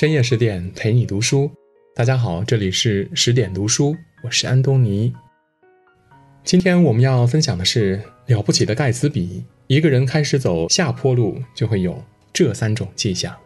[0.00, 1.50] 深夜十点陪你读书，
[1.94, 5.12] 大家好，这里是十点读书，我是安东尼。
[6.42, 9.44] 今天我们要分享的是了不起的盖茨比。
[9.66, 12.02] 一个人开始走下坡路，就会有
[12.32, 13.36] 这三种迹象。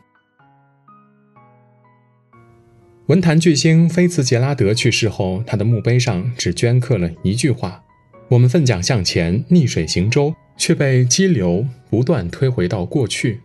[3.06, 7.82] 文坛巨星菲茨杰拉德去世后，他的墓碑上只镌刻了一句话
[8.30, 13.40] ：“我们奋桨向前，逆水行舟，却被激流不断推回到过去。”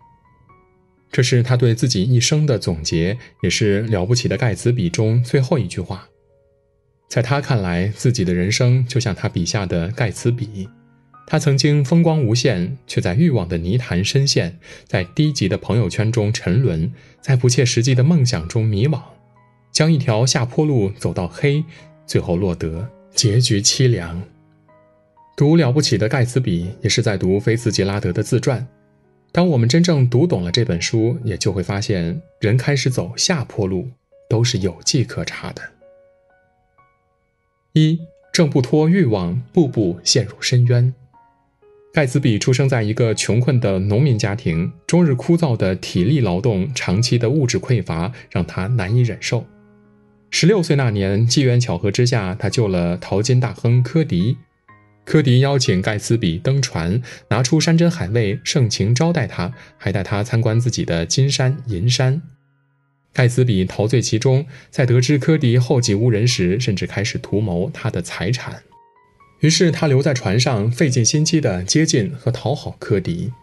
[1.12, 6.08] 这是他对自己一生的总结，也是了不起的盖茨比中最后一句话。
[7.10, 10.70] 在他看来，自己的人生就像他笔下的盖茨比，
[11.26, 19.02] 他曾经风光无限，却在欲望的泥潭深陷，在低级的朋友圈中沉沦，在不切实际的梦想中迷惘，
[19.72, 21.64] 将一条下坡路走到黑，
[22.06, 24.22] 最后落得结局凄凉。
[25.36, 28.68] 读了不起的盖茨比，也是在读菲茨杰拉德的自传。
[29.32, 33.90] 当我们真正读懂了这本书，也就会发现，人开始走下坡路，
[34.28, 35.62] 都是有迹可查的。
[37.74, 38.00] 一
[38.34, 40.94] 挣不脱欲望，步步陷入深渊。
[41.94, 49.46] 盖茨比出生在一个穷困的农民家庭，终日枯燥的体力劳动，长期的物质匮乏让他难以忍受。
[50.32, 54.38] 十六岁那年，机缘巧合之下，他救了淘金大亨科迪。
[55.10, 62.22] 科迪邀请盖茨比登船，拿出山珍海味，盛情招待他，还带他参观自己的金山银山。
[63.12, 68.62] 盖茨比陶醉其中，在得知科迪后继无人时，甚至开始图谋他的财产。
[69.40, 73.34] 于是他留在船上，费尽心机地接近和讨好科迪。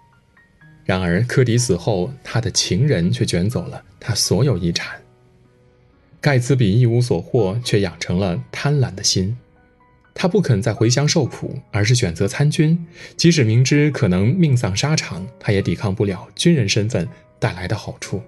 [0.84, 5.02] 然而科迪死后，他的情人却卷走了他所有遗产。
[6.20, 9.36] 盖茨比一无所获，却养成了贪婪的心。
[10.18, 12.86] 他不肯再回乡受苦，而是选择参军。
[13.18, 17.06] 即使明知可能命丧沙场，他也抵抗不了军人身份
[17.38, 18.22] 带来的好处。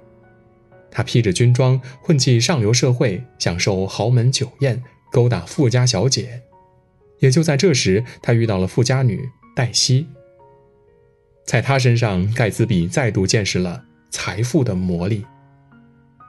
[0.91, 6.43] 他披着军装，混迹上流社会，享受豪门酒宴，勾搭富家小姐。
[7.21, 9.27] 也就在这时，他遇到了富家女
[9.57, 10.07] 黛西。
[11.47, 15.25] 在他身上，盖茨比再度见识了财富的魔力。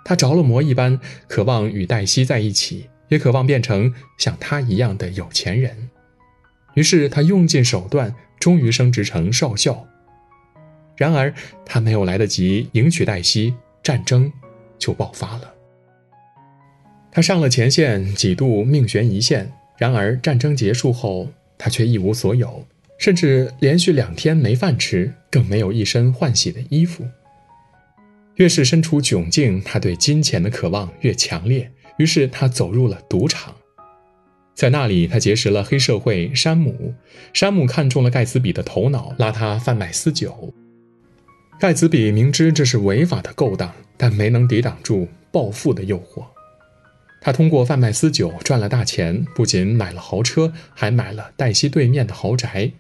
[0.06, 0.98] 他着了魔一般，
[1.28, 2.90] 渴望与黛西在一起。
[3.10, 5.90] 也渴望变成像他一样的有钱人，
[6.76, 9.86] 于是他用尽手段，终于升职成少校。
[10.96, 11.34] 然而
[11.66, 14.32] 他没有来得及迎娶黛西，战争
[14.78, 15.54] 就爆发了。
[17.12, 19.52] 他上了前线，几度命悬一线。
[19.78, 27.08] 然而战争结束后，他却一无所有，甚至连续两天没饭吃，更没有一身换洗的衣服。
[28.36, 31.72] 越是身处窘境，他对金钱的渴望越强烈。
[32.00, 33.54] 于是他走入了赌场，
[34.56, 36.96] 在那里他结识了黑社会山姆。
[37.34, 40.54] 山姆看中了盖茨比的头脑，拉他贩卖私酒。
[41.60, 46.24] 盖茨比明知这是违法的勾当，但没能抵挡住暴富的诱惑。
[47.20, 52.72] 他通过贩卖私酒赚了大钱，不仅买了豪车，还买了黛西对面的豪宅。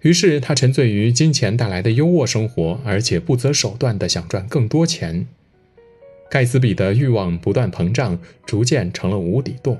[0.00, 5.28] 于是他沉醉于金钱带来的优渥生活，而且不择手段地想赚更多钱。
[6.30, 9.78] 盖茨比的欲望不断膨胀，逐渐成了无底洞。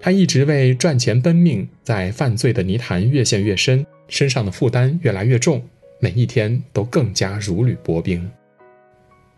[0.00, 5.62] 他一直为赚钱奔命，在犯罪的泥潭越陷越深，身上的负担越来越重，
[5.98, 8.30] 每一天都更加如履薄冰。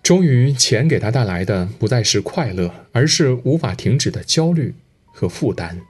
[0.02, 4.74] 终于，钱给他带来的不再是快乐，而是无法停止的焦虑
[5.12, 5.80] 和负担。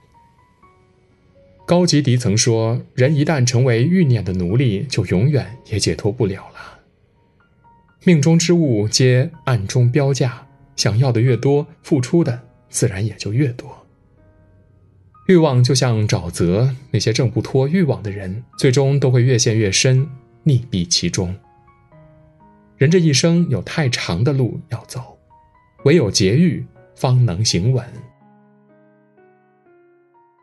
[1.64, 6.71] 高吉迪曾说：“人一旦成为欲念的奴隶，就永远也解脱不了了。”
[8.04, 13.86] 命中之物皆暗中标价，想要的越多，付出的自然也就越多。
[15.28, 20.08] 欲望就像沼泽，那些挣不脱欲望的人，最终都会越陷越深，
[20.44, 21.32] 溺毙其中。
[22.76, 25.16] 人这一生有太长的路要走，
[25.84, 27.86] 唯有节欲，方能行稳。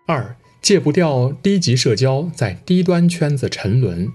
[0.07, 4.09] 二，戒不掉低级社交，在低端圈子沉沦。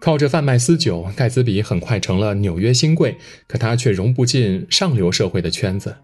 [0.00, 3.16] 靠着贩卖私酒，盖茨比很快成了纽约新贵。
[3.46, 5.96] 可他却融不进上流社会的圈子。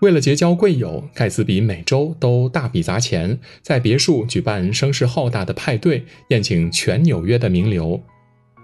[0.00, 8.02] 为了结交贵友，盖茨比每周都大笔砸钱，在别墅举办声势浩大的派对，宴请全纽约的名流。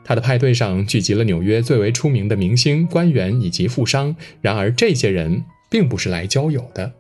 [0.05, 4.15] 他的派对上聚集了纽约最为出名的明星、官员以及富商。
[4.43, 6.93] 然而，这些人并不是来交友的。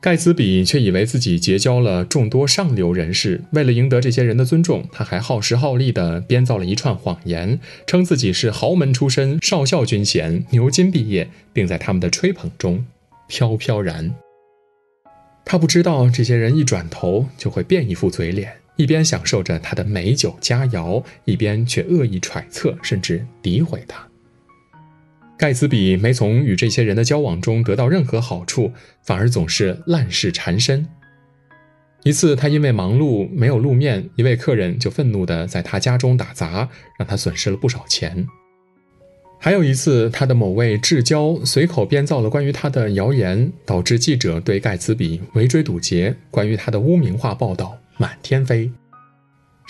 [0.00, 12.86] 盖茨比却以为自己结交了众多上流人士，为了赢得这些人的尊重，他还耗时耗力地编造了一串谎言，称自己是豪门出身、少校军衔、牛津毕业，并在他们的吹捧中
[13.28, 14.14] 飘飘然。
[15.44, 24.09] 他不知道，这些人一转头就会变一副嘴脸，一边享受着他的美酒佳肴，一边却恶意揣测甚至诋毁他。
[25.40, 28.70] 盖茨比没从与这些人的交往中得到任何好处，
[29.02, 30.86] 反而总是烂事缠身。
[32.04, 38.26] 一次，他因为忙碌没有露面，一位客人就愤怒地在他家中打砸，让他损失了不少钱。
[39.38, 48.70] 还有一次，他的某位至交随口编造了关于他的谣言，导致记者对盖茨比围追堵截，关于他的污名化报道满天飞。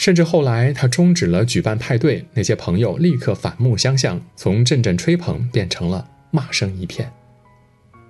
[0.00, 7.12] 甚至后来，他终止了举办派对，那些朋友立刻反目相向，从阵阵吹捧变成了骂声一片。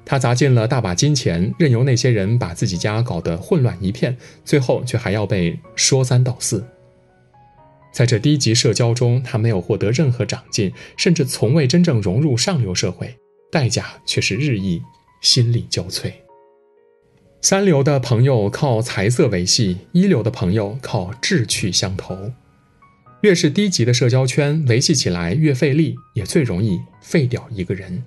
[0.06, 6.64] 他砸进了大把金钱，任由那些人把自己家搞得混乱一片，最后却还要被说三道四。
[7.92, 13.12] 在这低级社交中，他没有获得任何长进，甚至从未真正融入上流社会，
[13.50, 14.80] 代价却是日益
[15.22, 16.12] 心力交瘁。
[17.42, 22.30] 三流的朋友靠财色维系，一流的朋友靠志趣相投。
[23.22, 28.04] 越是低级的社交圈，维系起来越费力，也最容易废掉一个人。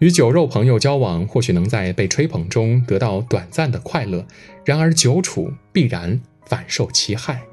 [0.00, 4.26] 与酒肉朋友交往，或许能在被吹捧中得到短暂的快乐，
[4.64, 7.44] 然而久处必然反受其害。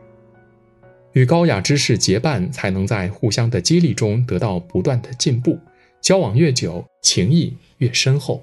[1.14, 5.60] 与高雅之士结伴，才能在互相的激励中得到不断的进步。
[6.02, 8.42] 交往越久，情谊越深厚。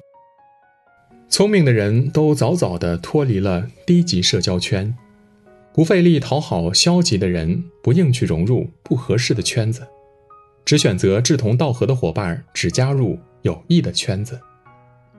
[1.33, 4.95] 聪明的人都早早的脱离了低级社交圈，
[5.73, 9.89] 不费力讨好消极的人，不硬去融入不合适的圈子，
[10.67, 14.39] 只选择志同道合的伙伴，只加入有益的圈子。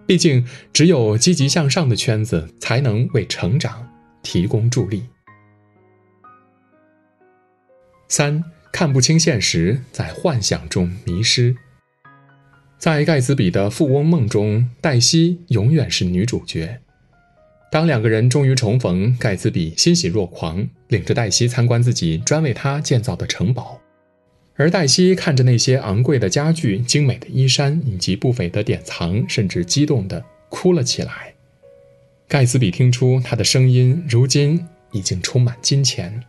[0.06, 3.84] 毕竟，只有积极向上的圈子，才能为成长
[4.22, 5.04] 提供助力。
[8.08, 11.56] 三看不清现实，在幻想中迷失。
[12.84, 16.82] 在盖茨比的富翁梦中，黛西永远是女主角。
[17.72, 23.80] 当两个人终于重逢，盖茨比欣喜若狂，领着黛西参观自己专为她建造的城堡，
[24.58, 31.34] 而黛西看着那些昂贵的家具、精美的衣衫以及不菲的典藏，甚至激动地哭了起来。
[32.28, 34.60] 盖茨比听出她的声音如今
[34.92, 36.22] 已经充满金钱，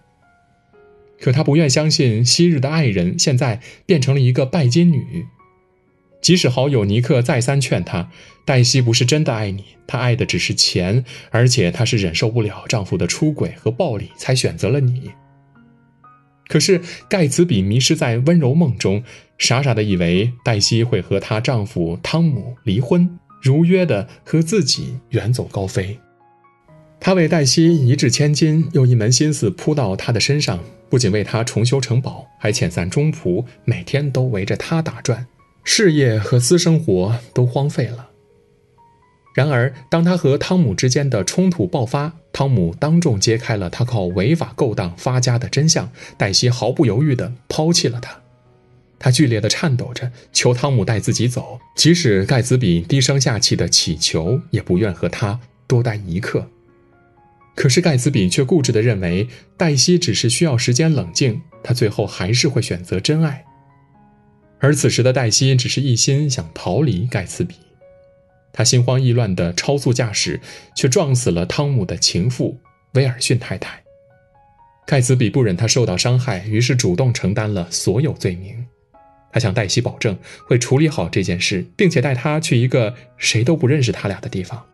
[1.21, 5.27] 可他不愿相信昔日的爱人现在变成了一个拜金女。
[6.25, 8.09] 即使好友尼克再三劝她，
[8.47, 15.11] 黛西不是真的爱你，她爱的只是钱，而且她是忍受不了丈夫的出轨和暴力才选择了你。
[16.49, 16.81] 可是
[17.11, 19.05] 盖茨比迷失在温柔梦中，
[19.37, 25.99] 傻傻的以为黛西会和她丈夫汤姆离婚，如约的和自己远走高飞。
[26.99, 35.27] 他为黛西一掷千金，又一门心思扑到她的身上，不仅为她重修城堡，还遣散中仆，每天都围着她打转。
[35.65, 38.11] 事业和私生活都荒废了。
[39.35, 48.21] 然而，当他和汤姆之间的冲突爆发，汤姆当众揭开了他靠违法勾当发家的真相，黛西毫不犹豫地抛弃了他。
[48.97, 56.47] 他剧烈地颤抖着，求汤姆带自己走，即使盖茨比低声下气地乞求，也不愿和他多待一刻。
[57.57, 63.45] 可是盖茨比却固执地认为，黛西只是需要时间冷静，他最后还是会选择真爱。
[64.65, 67.55] 而此时的黛西只是一心想逃离盖茨比，
[68.51, 70.41] 她心慌意乱的超速驾驶，
[70.75, 72.59] 却撞死了汤姆的情妇
[72.95, 73.83] 威尔逊太太。
[74.87, 78.65] 盖茨比不忍她受到伤害，于是主动承担了所有罪名。
[79.31, 80.17] 他向黛西保证
[80.47, 84.65] 会处理好这件事，并且带她去一个谁都不认识他俩的地方。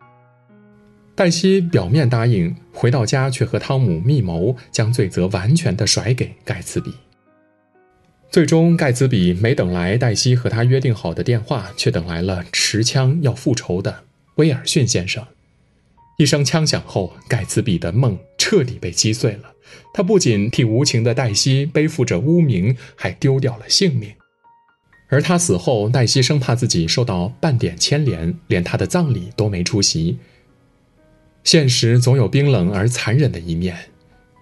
[1.16, 6.94] 黛西表面答应，回到家却和汤姆密谋，将罪责完全的甩给盖茨比。
[8.30, 14.04] 最终，盖茨比没等来黛西和他约定好的电话，却等来了持枪要复仇的
[14.36, 15.26] 威尔逊先生。
[16.16, 19.52] 一声枪响后，盖茨比的梦彻底被击碎了。
[19.92, 24.12] 他不仅替无情的黛西背负着污名，还丢掉了性命。
[25.08, 30.18] 而他死后，黛西生怕自己受到半点牵连，连他的葬礼都没出席。
[31.42, 33.89] 现实总有冰冷而残忍的一面。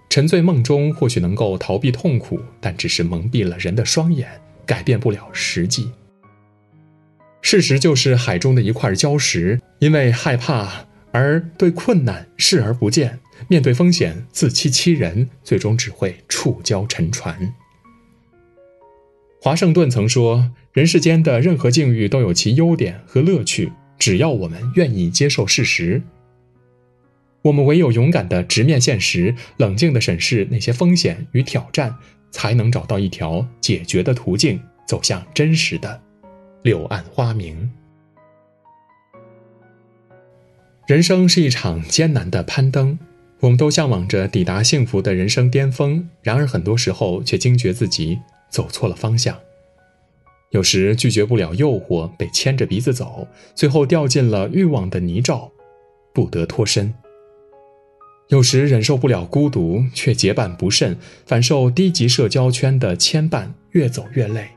[0.09, 4.29] 沉醉梦中或许能够逃避痛苦，但只是蒙蔽了人的双眼，
[4.65, 5.91] 改变不了实际。
[7.43, 17.55] 事实就是海中的一块礁石，因为害怕而对困难视而不见，面对风险自欺欺人，最终只会触礁沉船。
[19.41, 26.03] 华盛顿曾说：“人世间的任何境遇都有其优点和乐趣，只要我们愿意接受事实。”
[27.49, 31.97] 我们唯有勇敢地直面现实，冷静地审视那些风险与挑战，
[32.31, 35.99] 才能找到一条解决的途径，走向真实的
[36.63, 37.71] 柳暗花明。
[40.87, 42.99] 人生是一场艰难的攀登，
[43.41, 48.19] 我们都向往着抵达幸福的人生巅峰，然而很多时候却惊觉自己
[48.51, 49.35] 走错了方向。
[50.51, 55.51] 有时拒绝不了诱惑，被牵着鼻子走，最后掉进了欲望的泥沼，
[56.13, 56.93] 不得脱身。
[58.29, 64.49] 有时忍受不了孤独，却结伴不慎，反受低级社交圈的牵绊，越走越累。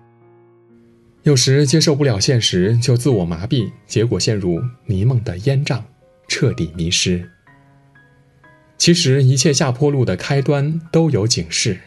[1.24, 5.86] 有时接受不了现实，就自我麻痹，结果陷入迷梦的烟障，
[6.28, 7.30] 彻底迷失。
[8.78, 11.78] 其实，一切下坡路的开端都有警示。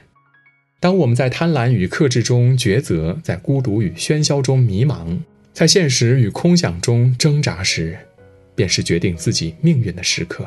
[0.80, 5.18] 当我们在贪婪与克制中抉择，在孤独与喧嚣中迷茫，
[5.52, 7.98] 在现实与空想中挣扎时，
[8.54, 10.46] 便是决定自己命运的时刻。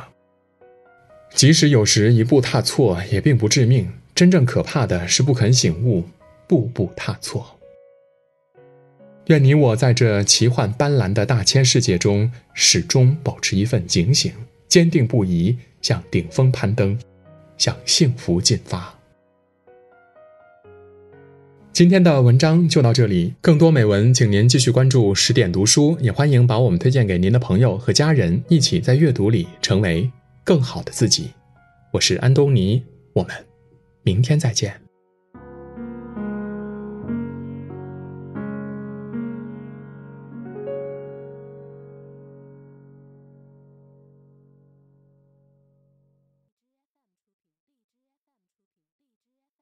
[1.38, 3.88] 即使有时一步踏错，也并不致命。
[4.16, 6.04] 真正可怕的是不肯醒悟，
[6.48, 7.46] 步步踏错。
[9.28, 14.34] 愿你我在这奇幻斑斓的大千世界中，始终保持一份警醒，
[14.68, 15.56] 坚定不移。
[15.80, 16.98] 向顶峰攀登，
[17.56, 18.96] 向幸福进发。
[21.72, 30.10] 今天的文章就到这里，更多美文，请您继续关注十点读书，也欢迎把我们推荐给您的朋友和家人，一起在阅读里成为
[30.48, 31.34] 更好的自己。
[31.92, 33.36] 我是安东尼，我们
[34.04, 34.87] 明天再见。